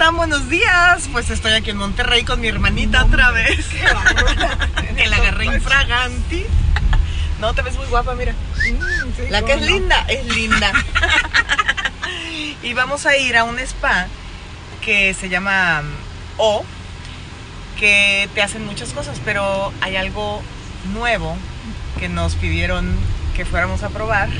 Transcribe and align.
están? 0.00 0.16
Buenos 0.16 0.48
días. 0.48 1.10
Pues 1.12 1.28
estoy 1.28 1.52
aquí 1.52 1.68
en 1.68 1.76
Monterrey 1.76 2.24
con 2.24 2.40
mi 2.40 2.48
hermanita 2.48 3.04
otra 3.04 3.32
vez. 3.32 3.66
que 4.96 5.06
la 5.06 5.16
agarré 5.16 5.44
infraganti. 5.44 6.46
No, 7.38 7.52
te 7.52 7.60
ves 7.60 7.76
muy 7.76 7.84
guapa, 7.88 8.14
mira. 8.14 8.32
Mm, 8.32 9.30
la 9.30 9.42
que 9.42 9.52
es 9.52 9.60
linda, 9.60 10.06
es 10.08 10.24
linda. 10.34 10.72
y 12.62 12.72
vamos 12.72 13.04
a 13.04 13.18
ir 13.18 13.36
a 13.36 13.44
un 13.44 13.58
spa 13.58 14.06
que 14.80 15.12
se 15.12 15.28
llama 15.28 15.82
O, 16.38 16.64
que 17.78 18.30
te 18.34 18.40
hacen 18.40 18.64
muchas 18.64 18.94
cosas, 18.94 19.20
pero 19.22 19.70
hay 19.82 19.96
algo 19.96 20.40
nuevo 20.94 21.36
que 21.98 22.08
nos 22.08 22.36
pidieron 22.36 22.96
que 23.36 23.44
fuéramos 23.44 23.82
a 23.82 23.90
probar 23.90 24.30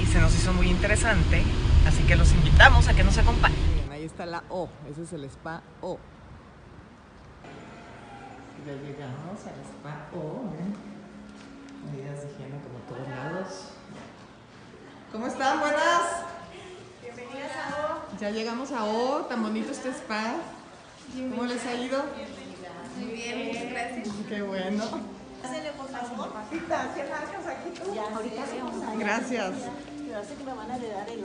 y 0.00 0.06
se 0.06 0.20
nos 0.20 0.32
hizo 0.36 0.52
muy 0.52 0.68
interesante, 0.68 1.42
así 1.88 2.04
que 2.04 2.14
los 2.14 2.30
invitamos 2.30 2.86
a 2.86 2.94
que 2.94 3.02
nos 3.02 3.18
acompañen. 3.18 3.69
Está 4.20 4.26
la 4.30 4.44
O, 4.50 4.68
ese 4.90 5.02
es 5.04 5.12
el 5.14 5.24
spa 5.24 5.62
O. 5.80 5.96
Ya 8.66 8.72
llegamos 8.74 9.46
al 9.46 9.58
spa 9.64 10.08
O, 10.14 10.42
medidas 11.90 12.20
de 12.20 12.30
higiene 12.30 12.60
como 12.60 12.78
todos 12.86 13.08
lados. 13.08 13.68
¿Cómo 15.10 15.26
están? 15.26 15.60
Buenas. 15.60 16.02
Bienvenidas 17.00 17.52
a 17.56 17.94
O. 17.94 18.18
Ya 18.18 18.30
llegamos 18.30 18.70
a 18.72 18.84
O, 18.84 19.24
tan 19.24 19.42
bonito 19.42 19.72
este 19.72 19.88
spa. 19.88 20.34
¿Cómo 21.14 21.44
les 21.44 21.64
ha 21.64 21.74
ido? 21.74 22.04
Muy 22.98 23.12
bien, 23.12 23.46
muchas 23.46 23.70
gracias. 23.70 24.08
Qué 24.28 24.42
bueno. 24.42 24.84
Hacele 25.42 25.72
por 25.72 25.88
favor. 25.88 26.30
¿qué 26.50 26.56
marcas 27.08 27.46
aquí 27.46 27.70
tú? 27.82 27.94
Ya, 27.94 28.14
ahorita 28.14 28.42
veo. 28.52 28.98
Gracias. 28.98 29.54
Hace 30.18 30.34
que 30.34 30.44
me 30.44 30.52
van 30.54 30.70
a 30.70 30.76
heredar 30.76 31.08
el. 31.08 31.18
Es 31.20 31.24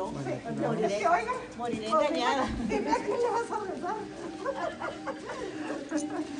Moriré, 0.61 0.99
que, 0.99 1.07
oiga, 1.07 1.31
moriré 1.57 1.87
engañada. 1.87 2.47
Dime 2.69 2.91
a 2.91 2.95
quién 2.95 3.17
le 3.17 3.29
vas 3.31 3.51
a 3.51 3.59
rezar. 3.71 3.95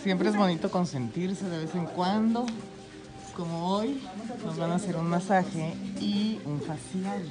Siempre 0.04 0.30
es 0.30 0.38
bonito 0.38 0.70
consentirse 0.70 1.50
de 1.50 1.58
vez 1.60 1.76
en 1.76 1.86
cuando. 1.86 2.46
Como 3.36 3.70
hoy, 3.70 4.02
nos 4.46 4.58
van 4.58 4.72
a 4.72 4.76
hacer 4.76 4.96
un 4.96 5.10
masaje 5.10 5.74
y 6.00 6.40
un 6.46 6.62
facial. 6.62 7.30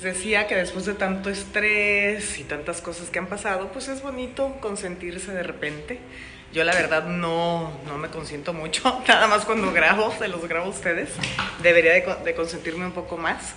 Decía 0.00 0.46
que 0.46 0.54
después 0.54 0.84
de 0.84 0.92
tanto 0.92 1.30
estrés 1.30 2.38
y 2.38 2.44
tantas 2.44 2.82
cosas 2.82 3.08
que 3.08 3.18
han 3.18 3.28
pasado, 3.28 3.72
pues 3.72 3.88
es 3.88 4.02
bonito 4.02 4.58
consentirse 4.60 5.32
de 5.32 5.42
repente. 5.42 5.98
Yo 6.52 6.64
la 6.64 6.74
verdad 6.74 7.06
no, 7.06 7.72
no 7.86 7.96
me 7.96 8.08
consiento 8.08 8.52
mucho, 8.52 9.02
nada 9.08 9.26
más 9.26 9.46
cuando 9.46 9.72
grabo, 9.72 10.14
se 10.18 10.28
los 10.28 10.46
grabo 10.46 10.66
a 10.66 10.70
ustedes. 10.70 11.08
Debería 11.62 11.92
de, 11.92 12.04
de 12.24 12.34
consentirme 12.34 12.84
un 12.84 12.92
poco 12.92 13.16
más. 13.16 13.54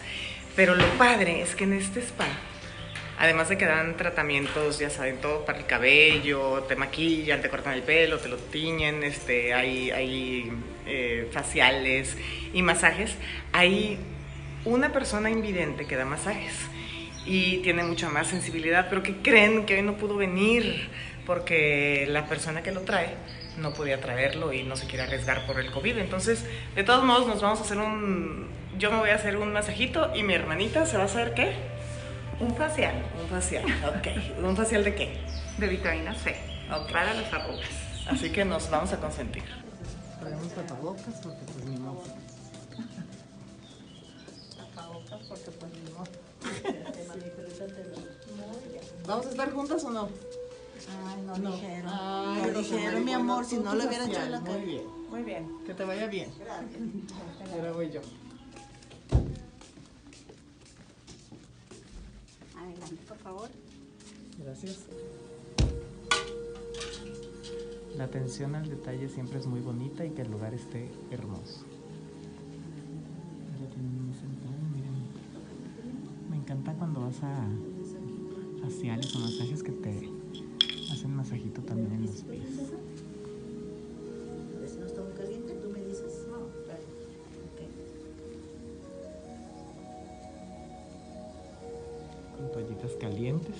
Pero 0.55 0.75
lo 0.75 0.85
padre 0.97 1.41
es 1.41 1.55
que 1.55 1.65
en 1.65 1.73
este 1.73 1.99
spa, 1.99 2.27
además 3.17 3.49
de 3.49 3.57
que 3.57 3.65
dan 3.65 3.97
tratamientos, 3.97 4.79
ya 4.79 4.89
saben, 4.89 5.17
todo 5.17 5.45
para 5.45 5.59
el 5.59 5.65
cabello, 5.65 6.63
te 6.63 6.77
maquillan, 6.77 7.41
te 7.41 7.49
cortan 7.49 7.73
el 7.73 7.83
pelo, 7.83 8.17
te 8.17 8.29
lo 8.29 8.37
tiñen, 8.37 9.03
este, 9.03 9.53
hay, 9.53 9.91
hay 9.91 10.51
eh, 10.87 11.29
faciales 11.31 12.15
y 12.53 12.61
masajes, 12.61 13.15
hay 13.51 13.99
una 14.65 14.91
persona 14.91 15.29
invidente 15.29 15.85
que 15.85 15.95
da 15.95 16.05
masajes 16.05 16.53
y 17.25 17.57
tiene 17.57 17.83
mucha 17.83 18.09
más 18.09 18.27
sensibilidad, 18.27 18.87
pero 18.89 19.03
que 19.03 19.17
creen 19.17 19.65
que 19.65 19.75
hoy 19.75 19.81
no 19.81 19.97
pudo 19.97 20.15
venir 20.17 20.89
porque 21.25 22.07
la 22.09 22.25
persona 22.27 22.63
que 22.63 22.71
lo 22.71 22.81
trae 22.81 23.13
no 23.57 23.73
podía 23.73 23.99
traerlo 23.99 24.53
y 24.53 24.63
no 24.63 24.75
se 24.75 24.87
quiere 24.87 25.03
arriesgar 25.03 25.45
por 25.45 25.59
el 25.59 25.71
COVID. 25.71 25.97
Entonces, 25.97 26.45
de 26.75 26.83
todos 26.83 27.03
modos, 27.03 27.27
nos 27.27 27.41
vamos 27.41 27.59
a 27.59 27.63
hacer 27.63 27.77
un... 27.77 28.47
Yo 28.77 28.89
me 28.91 28.97
voy 28.97 29.09
a 29.09 29.15
hacer 29.15 29.35
un 29.37 29.51
masajito 29.51 30.15
y 30.15 30.23
mi 30.23 30.33
hermanita 30.33 30.85
se 30.85 30.95
va 30.97 31.03
a 31.03 31.05
hacer 31.07 31.33
qué? 31.33 31.53
Un 32.39 32.55
facial 32.55 33.03
Un 33.21 33.27
facial, 33.27 33.65
ok. 33.65 34.43
¿Un 34.45 34.55
facial 34.55 34.83
de 34.85 34.95
qué? 34.95 35.17
de 35.57 35.67
vitamina 35.67 36.15
C 36.15 36.35
Ok. 36.73 36.89
para 36.91 37.13
las 37.13 37.33
arrugas. 37.33 37.67
Así 38.07 38.31
que 38.31 38.45
nos 38.45 38.69
vamos 38.69 38.93
a 38.93 38.97
consentir. 38.97 39.43
Traemos 40.21 40.53
tapabocas 40.53 41.15
porque 41.21 41.43
pues 41.53 41.65
ni 41.65 41.77
modo. 41.77 42.03
Tapabocas 44.55 45.19
porque 45.27 45.51
pues 45.59 45.71
ni 45.73 45.91
modo. 45.91 46.07
¿Vamos 49.09 49.25
a 49.25 49.29
estar 49.31 49.51
juntas 49.51 49.83
o 49.85 49.89
no? 49.89 50.07
Ay, 51.07 51.21
no, 51.25 51.35
No. 51.35 51.51
dijeron. 51.51 51.91
Ay, 51.91 52.51
no 52.53 52.59
dijeron, 52.59 53.03
mi 53.05 53.13
amor, 53.13 53.43
si 53.43 53.57
no 53.57 53.71
tu 53.71 53.77
le 53.77 53.87
hubieran 53.87 54.07
hecho 54.07 54.19
facial, 54.19 54.31
la 54.31 54.39
Muy 54.51 54.61
bien. 54.61 54.83
Muy 55.09 55.23
bien. 55.23 55.47
Que 55.65 55.73
te 55.73 55.83
vaya 55.83 56.05
bien. 56.05 56.29
Ahora 57.51 57.71
voy 57.71 57.89
yo. 57.89 58.01
Adelante, 62.55 62.97
por 63.07 63.17
favor. 63.17 63.49
Gracias. 64.43 64.77
La 67.97 68.03
atención 68.03 68.53
al 68.53 68.69
detalle 68.69 69.09
siempre 69.09 69.39
es 69.39 69.47
muy 69.47 69.59
bonita 69.61 70.05
y 70.05 70.11
que 70.11 70.21
el 70.21 70.29
lugar 70.29 70.53
esté 70.53 70.91
hermoso. 71.09 71.65
Ya 73.59 73.67
tienen 73.73 74.07
mi 74.07 74.13
sentado, 74.13 74.53
miren. 74.71 74.93
Me 76.29 76.37
encanta 76.37 76.73
cuando 76.73 77.01
vas 77.01 77.23
a 77.23 77.47
faciales 78.59 79.15
o 79.15 79.19
masajes 79.19 79.63
que 79.63 79.71
te 79.71 80.09
hacen 80.91 81.15
masajito 81.15 81.61
también 81.61 81.93
en 81.93 82.05
los 82.05 82.21
pies. 82.23 82.43
Si 84.67 84.77
no 84.77 84.85
está 84.85 85.01
muy 85.01 85.13
caliente, 85.13 85.53
tú 85.55 85.69
me 85.69 85.83
dices. 85.85 86.25
No, 86.29 86.47
claro. 86.65 86.83
Con 92.37 92.51
toallitas 92.51 92.91
calientes. 92.99 93.55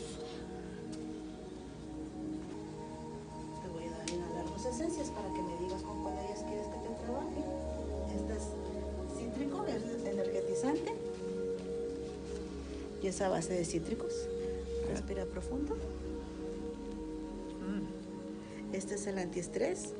Te 3.62 3.70
voy 3.70 3.84
a 3.86 3.92
dar 3.92 4.10
inhalar 4.10 4.46
dos 4.46 4.66
esencias 4.66 5.10
para 5.10 5.34
que 5.34 5.42
me 5.42 5.58
digas 5.64 5.82
con 5.82 6.04
cuál 6.04 6.16
de 6.16 6.26
ellas 6.26 6.44
quieres 6.44 6.68
que 6.68 6.78
te 6.78 6.90
trabaje. 7.04 7.44
Esta 8.16 8.36
es 8.36 8.44
cítrico, 9.18 9.66
es 9.66 10.06
energetizante. 10.06 10.94
Y 13.02 13.08
es 13.08 13.22
a 13.22 13.30
base 13.30 13.54
de 13.54 13.66
cítricos. 13.66 14.28
Respira 14.90 15.26
profundo. 15.26 15.78
Este 18.74 18.96
es 18.96 19.08
el 19.08 19.18
antiestrés. 19.18 19.94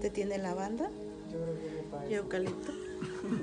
Te 0.00 0.10
tiene 0.10 0.36
lavanda 0.38 0.90
Yo 1.32 1.38
creo 1.40 1.54
que 1.56 1.98
me 1.98 2.10
y 2.10 2.14
eucalipto. 2.14 2.72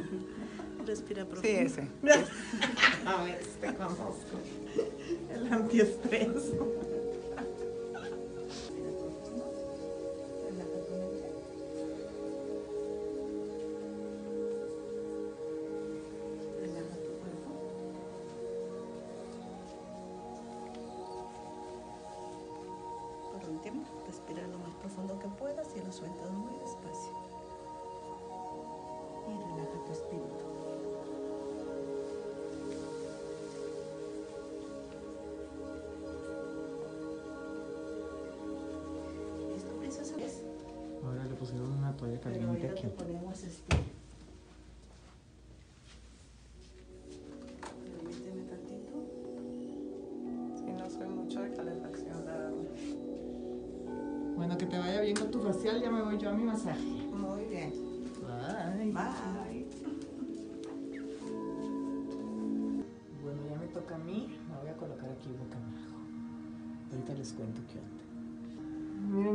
Respira 0.85 1.25
profundo. 1.25 1.49
Sí, 1.49 1.65
ese. 1.65 1.87
A 3.05 3.23
ver, 3.23 3.41
te 3.59 3.73
conozco. 3.73 4.37
El 5.33 5.53
antiestrés. 5.53 6.53
Pusieron 41.61 41.77
una 41.77 41.95
toalla 41.95 42.19
caliente 42.19 42.69
aquí. 42.69 42.87
ponemos 42.97 43.43
este. 43.43 43.75
Permíteme 47.83 48.41
tantito. 48.49 48.93
Sí, 50.57 50.65
no 50.71 50.89
soy 50.89 51.07
mucho 51.07 51.41
de 51.41 51.53
calefacción, 51.53 52.25
la 52.25 52.31
verdad. 52.31 52.51
Bueno, 54.35 54.57
que 54.57 54.65
te 54.65 54.79
vaya 54.79 55.01
bien 55.01 55.15
con 55.15 55.29
tu 55.29 55.39
facial, 55.39 55.79
ya 55.81 55.91
me 55.91 56.01
voy 56.01 56.17
yo 56.17 56.29
a 56.29 56.33
mi 56.33 56.43
masaje. 56.43 56.81
Muy 56.81 57.45
bien. 57.45 57.71
Bye. 58.23 58.91
Bye. 58.91 59.67
Bueno, 63.21 63.41
ya 63.51 63.57
me 63.59 63.67
toca 63.67 63.95
a 63.95 63.99
mí. 63.99 64.35
Me 64.49 64.57
voy 64.61 64.69
a 64.69 64.77
colocar 64.77 65.11
aquí 65.11 65.29
boca 65.29 65.57
abajo. 65.57 66.01
Ahorita 66.91 67.13
les 67.13 67.33
cuento 67.33 67.61
qué 67.71 67.77
onda. 67.77 68.10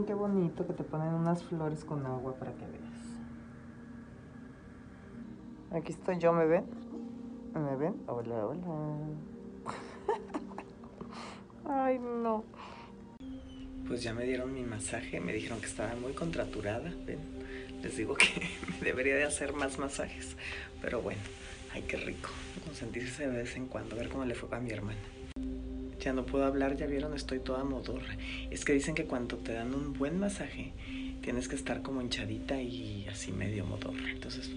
Qué 0.07 0.15
bonito 0.15 0.67
que 0.67 0.73
te 0.73 0.85
ponen 0.85 1.15
unas 1.15 1.43
flores 1.43 1.85
con 1.85 2.07
agua 2.07 2.35
para 2.35 2.53
que 2.53 2.65
veas. 2.67 2.83
Aquí 5.73 5.93
estoy 5.93 6.19
yo, 6.19 6.33
¿me 6.33 6.47
ven? 6.47 6.65
¿Me 7.55 7.77
ven? 7.77 7.95
Hola, 8.07 8.47
hola. 8.47 8.63
Ay, 11.65 11.99
no. 11.99 12.45
Pues 13.89 14.03
ya 14.03 14.15
me 14.15 14.25
dieron 14.25 14.55
mi 14.55 14.63
masaje, 14.63 15.21
me 15.21 15.33
dijeron 15.33 15.59
que 15.61 15.67
estaba 15.67 15.95
muy 15.97 16.13
contraturada. 16.13 16.91
Les 17.83 17.97
digo 17.97 18.15
que 18.15 18.49
debería 18.85 19.17
de 19.17 19.25
hacer 19.25 19.53
más 19.55 19.79
masajes, 19.79 20.37
pero 20.81 21.03
bueno, 21.03 21.21
Ay, 21.77 21.83
qué 21.83 21.99
rico. 21.99 22.31
Consentirse 22.65 23.29
de 23.29 23.43
vez 23.43 23.55
en 23.55 23.67
cuando, 23.67 23.97
a 23.97 23.99
ver 23.99 24.09
cómo 24.09 24.25
le 24.25 24.35
fue 24.35 24.49
a 24.57 24.61
mi 24.61 24.71
hermana. 24.71 24.99
Ya 26.07 26.13
no 26.13 26.25
puedo 26.25 26.45
hablar, 26.45 26.77
ya 26.77 26.87
vieron, 26.87 27.15
estoy 27.15 27.41
toda 27.41 27.65
modorra. 27.65 28.17
Es 28.53 28.65
que 28.65 28.73
dicen 28.73 28.95
que 28.95 29.07
cuando 29.07 29.39
te 29.39 29.55
dan 29.55 29.75
un 29.75 29.93
buen 29.93 30.21
masaje, 30.21 30.73
tienes 31.21 31.49
que 31.49 31.57
estar 31.57 31.83
como 31.83 32.01
hinchadita 32.01 32.63
y 32.63 33.09
así 33.09 33.33
medio 33.33 33.67
modorra. 33.67 34.09
Entonces, 34.13 34.53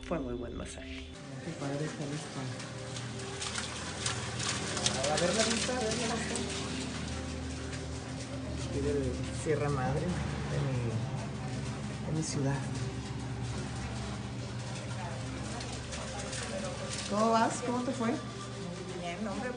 fue 0.00 0.18
muy 0.18 0.32
buen 0.32 0.56
masaje. 0.56 1.04
Qué 1.44 1.50
padre 1.60 1.84
está. 1.84 2.04
A 5.12 5.16
ver 5.20 5.34
la 5.34 5.44
vista, 5.44 5.72
a 5.72 5.80
ver 5.80 5.92
la 5.92 6.14
vista. 6.14 6.34
Aquí 8.70 8.80
de 8.80 9.12
Sierra 9.44 9.68
Madre, 9.68 10.00
de 10.00 10.58
mi, 10.64 10.78
de 12.06 12.16
mi 12.16 12.22
ciudad. 12.22 12.56
¿Cómo 17.10 17.30
vas? 17.30 17.62
¿Cómo 17.66 17.82
te 17.82 17.92
fue? 17.92 18.33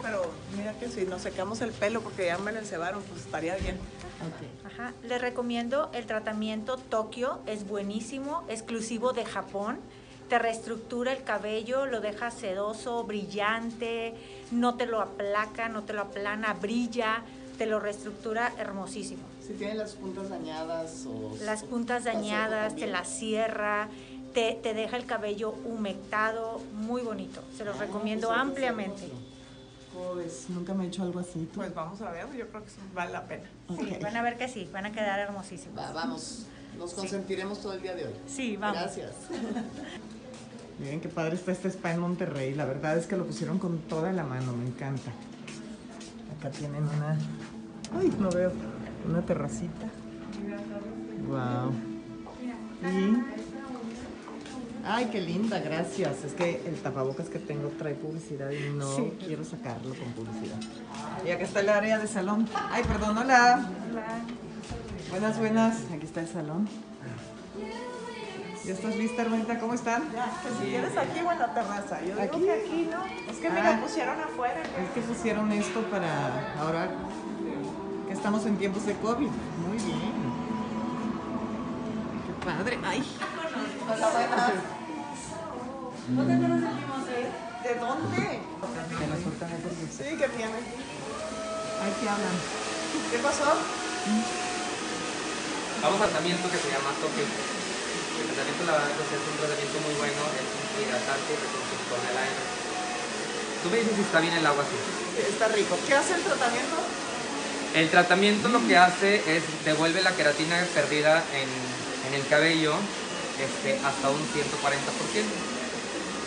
Pero 0.02 0.22
mira 0.56 0.74
que 0.74 0.88
si 0.90 1.06
nos 1.06 1.22
secamos 1.22 1.62
el 1.62 1.72
pelo 1.72 2.02
porque 2.02 2.26
ya 2.28 2.38
me 2.38 2.52
lo 2.52 2.60
encebaron, 2.60 3.02
pues 3.04 3.22
estaría 3.26 3.56
bien. 3.56 3.78
Ajá. 4.66 4.94
Les 5.04 5.22
recomiendo 5.22 5.90
el 5.94 6.06
tratamiento 6.06 6.78
Tokio, 6.78 7.40
es 7.46 7.68
buenísimo, 7.68 8.44
exclusivo 8.48 9.14
de 9.14 9.26
Japón. 9.26 9.78
Te 10.30 10.40
reestructura 10.40 11.14
el 11.14 11.24
cabello, 11.24 11.86
lo 11.86 12.02
deja 12.02 12.32
sedoso, 12.32 13.04
brillante, 13.06 14.14
no 14.52 14.76
te 14.76 14.86
lo 14.86 15.00
aplaca, 15.02 15.70
no 15.70 15.84
te 15.84 15.94
lo 15.94 16.02
aplana, 16.02 16.54
brilla, 16.54 17.24
te 17.58 17.66
lo 17.66 17.80
reestructura 17.80 18.52
hermosísimo. 18.58 19.24
Si 19.46 19.54
tiene 19.54 19.76
las 19.76 19.94
puntas 19.94 20.30
dañadas 20.30 21.06
o... 21.08 21.34
Las 21.46 21.64
puntas 21.64 22.04
dañadas, 22.04 22.76
te 22.76 22.88
las 22.88 23.08
cierra, 23.08 23.88
te, 24.34 24.60
te 24.62 24.74
deja 24.74 24.98
el 24.98 25.06
cabello 25.06 25.52
humectado, 25.64 26.60
muy 26.74 27.02
bonito. 27.04 27.42
Se 27.58 27.64
los 27.64 27.78
Ah, 27.78 27.86
recomiendo 27.86 28.28
pues, 28.28 28.40
ampliamente. 28.40 29.10
Hacerlo. 30.20 30.24
¿Cómo 30.24 30.24
ves? 30.24 30.50
Nunca 30.50 30.74
me 30.74 30.84
he 30.86 30.88
hecho 30.88 31.04
algo 31.04 31.20
así. 31.20 31.48
¿tú? 31.52 31.60
Pues 31.60 31.74
vamos 31.74 32.02
a 32.02 32.12
ver, 32.12 32.26
yo 32.36 32.48
creo 32.48 32.64
que 32.64 32.72
vale 32.94 33.12
la 33.12 33.26
pena. 33.26 33.50
Sí, 33.70 33.98
van 34.02 34.18
a 34.18 34.22
ver 34.22 34.38
que 34.38 34.48
sí, 34.48 34.70
van 34.72 34.86
a 34.86 34.92
quedar 34.92 35.20
hermosísimos. 35.20 35.78
Va, 35.78 35.92
vamos. 35.92 36.46
Nos 36.78 36.94
consentiremos 36.94 37.62
todo 37.62 37.74
el 37.74 37.82
día 37.82 37.96
de 37.96 38.06
hoy. 38.06 38.14
Sí, 38.28 38.58
vamos. 38.58 38.80
Gracias. 38.80 39.14
Miren 40.80 41.02
qué 41.02 41.10
padre 41.10 41.36
está 41.36 41.52
este 41.52 41.70
spa 41.70 41.92
en 41.92 42.00
Monterrey. 42.00 42.54
La 42.54 42.66
verdad 42.66 42.98
es 42.98 43.08
que 43.08 43.18
lo 43.18 43.26
pusieron 43.26 43.58
con 43.58 43.80
toda 43.80 44.12
la 44.12 44.24
mano, 44.24 44.54
me 44.54 44.68
encanta. 44.68 45.12
Acá 46.38 46.52
tienen 46.52 46.84
una. 46.84 47.18
Ay, 48.00 48.14
no 48.20 48.30
veo. 48.30 48.52
Una 49.08 49.22
terracita. 49.26 49.88
Wow. 51.28 51.74
Y. 52.84 53.47
Ay, 54.90 55.10
qué 55.12 55.20
linda, 55.22 55.60
gracias. 55.60 56.24
Es 56.24 56.34
que 56.34 56.62
el 56.66 56.76
tapabocas 56.82 57.28
que 57.28 57.40
tengo 57.40 57.70
trae 57.78 57.94
publicidad 57.94 58.50
y 58.52 58.70
no 58.70 58.88
quiero 59.20 59.44
sacarlo 59.44 59.94
con 59.96 60.12
publicidad. 60.14 60.58
Y 61.26 61.32
acá 61.32 61.44
está 61.44 61.60
el 61.60 61.70
área 61.70 61.98
de 62.00 62.08
salón. 62.08 62.48
Ay, 62.72 62.84
perdón, 62.84 63.18
hola. 63.18 63.68
Buenas, 65.10 65.40
buenas. 65.40 65.78
Aquí 65.94 66.06
está 66.06 66.22
el 66.22 66.28
salón. 66.28 66.70
¿Ya 68.66 68.74
estás 68.74 68.96
lista, 68.98 69.22
hermanita? 69.22 69.60
¿Cómo 69.60 69.74
están? 69.74 70.04
Ya, 70.14 70.26
que 70.44 70.50
si 70.66 70.70
quieres 70.72 70.98
aquí 70.98 71.20
o 71.26 71.32
en 71.32 71.40
la 71.40 71.54
terraza. 71.54 72.00
Yo 72.02 72.08
digo 72.08 72.22
Aquí. 72.22 72.42
que 72.42 72.52
aquí, 72.52 72.90
¿no? 72.92 73.32
Es 73.32 73.38
que 73.38 73.48
Ah. 73.48 73.52
mira, 73.56 73.82
pusieron 73.82 74.20
afuera. 74.20 74.62
Es 74.62 74.90
que 74.94 75.02
pusieron 75.02 75.52
esto 75.54 75.82
para 75.84 76.54
ahora 76.60 76.90
que 78.08 78.14
estamos 78.14 78.46
en 78.46 78.58
tiempos 78.58 78.86
de 78.86 78.94
COVID. 78.96 79.28
Muy 79.28 79.78
bien. 79.78 80.14
Qué 82.26 82.46
padre. 82.46 82.78
Ay. 82.86 83.04
Hola, 83.88 84.08
buenas. 84.12 84.52
¿Dónde 86.12 86.36
nos 86.36 86.60
sentimos 86.60 87.08
ir? 87.08 87.32
¿De 87.64 87.72
dónde? 87.80 88.24
Sí, 89.96 90.08
que 90.12 90.28
tiene. 90.28 90.60
Ay, 90.60 91.92
¿qué 91.96 92.06
hablan? 92.12 92.36
¿Qué 93.12 93.18
pasó? 93.24 93.48
Vamos 95.80 96.02
al 96.04 96.10
tratamiento 96.12 96.52
que 96.52 96.60
se 96.60 96.68
llama 96.68 96.92
Tokio. 97.00 97.24
El 97.24 98.28
tratamiento, 98.28 98.62
la 98.68 98.76
verdad, 98.76 98.92
pues, 98.92 99.08
es 99.08 99.24
un 99.24 99.38
tratamiento 99.40 99.78
muy 99.80 99.96
bueno, 100.04 100.22
es 100.36 100.48
un 100.52 100.68
hidratante 100.84 101.30
y 101.32 101.38
reconstructor 101.48 102.00
del 102.12 102.18
aire. 102.28 102.44
Tú 103.64 103.72
me 103.72 103.78
dices 103.80 103.96
si 103.96 104.04
está 104.04 104.20
bien 104.20 104.36
el 104.36 104.46
agua 104.52 104.68
así. 104.68 104.76
Sí, 105.16 105.32
está 105.32 105.48
rico. 105.48 105.80
¿Qué 105.88 105.96
hace 105.96 106.20
el 106.20 106.28
tratamiento? 106.28 106.76
El 107.72 107.88
tratamiento 107.88 108.52
lo 108.52 108.60
que 108.68 108.76
hace 108.76 109.24
es 109.32 109.44
devuelve 109.64 110.04
la 110.04 110.12
queratina 110.12 110.60
perdida 110.76 111.24
en, 111.32 111.48
en 111.48 112.14
el 112.20 112.28
cabello 112.28 112.76
este, 113.40 113.78
hasta 113.86 114.10
un 114.10 114.22
140%. 114.34 115.58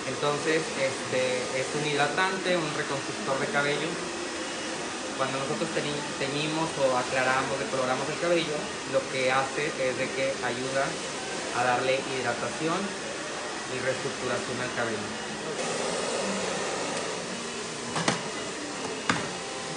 Entonces, 0.09 0.62
este, 0.79 1.23
es 1.59 1.67
un 1.75 1.87
hidratante, 1.87 2.57
un 2.57 2.71
reconstructor 2.75 3.39
de 3.39 3.47
cabello. 3.47 3.91
Cuando 5.17 5.39
nosotros 5.39 5.69
teñimos 6.19 6.69
o 6.81 6.97
aclaramos, 6.97 7.59
decoloramos 7.59 8.09
el 8.09 8.19
cabello, 8.21 8.57
lo 8.93 9.01
que 9.12 9.31
hace 9.31 9.67
es 9.69 9.99
de 9.99 10.09
que 10.17 10.33
ayuda 10.43 10.87
a 11.59 11.65
darle 11.65 12.01
hidratación 12.01 12.81
y 13.71 13.79
reestructuración 13.85 14.57
al 14.65 14.73
cabello. 14.75 15.09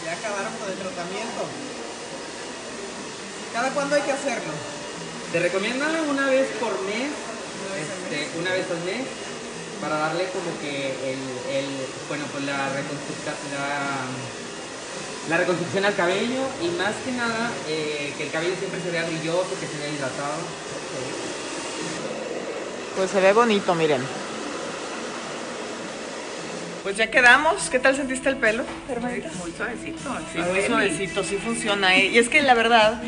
Ya 0.05 0.13
acabaron 0.13 0.53
con 0.57 0.69
el 0.71 0.77
tratamiento. 0.77 1.41
¿Cada 3.53 3.69
cuándo 3.71 3.95
hay 3.95 4.01
que 4.01 4.11
hacerlo? 4.11 4.82
Te 5.33 5.39
recomienda 5.39 5.87
una 6.11 6.27
vez 6.27 6.47
por 6.59 6.69
mes, 6.83 7.09
este, 7.81 8.39
una 8.39 8.51
vez 8.53 8.69
al 8.69 8.83
mes, 8.85 9.01
para 9.81 9.97
darle 9.97 10.25
como 10.29 10.59
que 10.61 10.93
el, 11.09 11.19
el 11.57 11.65
bueno, 12.07 12.23
pues 12.31 12.43
la 12.45 12.69
reconstrucción, 12.69 13.33
la, 13.57 15.29
la 15.29 15.37
reconstrucción 15.37 15.85
al 15.85 15.95
cabello 15.95 16.43
y 16.61 16.67
más 16.77 16.93
que 17.03 17.11
nada 17.13 17.49
eh, 17.67 18.13
que 18.15 18.23
el 18.25 18.31
cabello 18.31 18.53
siempre 18.59 18.79
se 18.79 18.91
vea 18.91 19.05
brilloso, 19.05 19.49
que 19.59 19.65
se 19.65 19.77
vea 19.79 19.89
hidratado. 19.89 20.37
Pues 22.95 23.09
se 23.09 23.19
ve 23.19 23.33
bonito, 23.33 23.73
miren. 23.73 24.03
Pues 26.83 26.95
ya 26.95 27.09
quedamos. 27.09 27.69
¿Qué 27.71 27.79
tal 27.79 27.95
sentiste 27.95 28.29
el 28.29 28.37
pelo, 28.37 28.65
hermanita? 28.87 29.31
Muy 29.39 29.51
suavecito. 29.57 29.97
Sí, 30.31 30.39
muy 30.39 30.61
suavecito, 30.61 31.23
sí 31.23 31.37
funciona. 31.37 31.95
¿eh? 31.95 32.05
Y 32.05 32.19
es 32.19 32.29
que 32.29 32.43
la 32.43 32.53
verdad, 32.53 33.01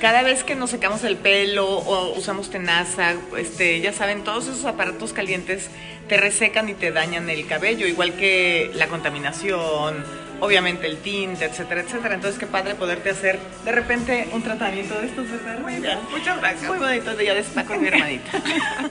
cada 0.00 0.22
vez 0.22 0.44
que 0.44 0.54
nos 0.54 0.70
secamos 0.70 1.04
el 1.04 1.16
pelo 1.16 1.68
o 1.68 2.18
usamos 2.18 2.50
tenaza, 2.50 3.14
este, 3.36 3.80
ya 3.80 3.92
saben, 3.92 4.24
todos 4.24 4.44
esos 4.44 4.64
aparatos 4.64 5.12
calientes 5.12 5.70
te 6.08 6.16
resecan 6.16 6.68
y 6.68 6.74
te 6.74 6.90
dañan 6.90 7.28
el 7.28 7.46
cabello, 7.46 7.86
igual 7.86 8.14
que 8.14 8.70
la 8.74 8.88
contaminación, 8.88 10.02
obviamente 10.40 10.86
el 10.86 10.96
tinte, 10.96 11.44
etcétera, 11.44 11.82
etcétera. 11.82 12.14
Entonces, 12.14 12.38
qué 12.40 12.46
padre 12.46 12.74
poderte 12.74 13.10
hacer 13.10 13.38
de 13.64 13.72
repente 13.72 14.28
un 14.32 14.42
tratamiento 14.42 14.98
de 14.98 15.06
estos, 15.06 15.30
¿verdad? 15.30 15.58
Muy 15.60 15.76
bien, 15.76 15.98
muchas 16.10 16.38
gracias. 16.38 16.68
Muy 16.68 16.78
bonito 16.78 17.14
día 17.16 17.34
de 17.34 17.40
spa 17.40 17.64
con 17.64 17.80
mi 17.80 17.88
hermanita. 17.88 18.30